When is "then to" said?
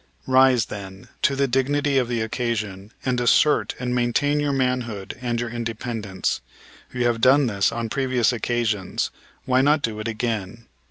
0.65-1.35